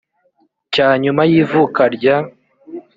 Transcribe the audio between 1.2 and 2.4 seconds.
y ivuka rya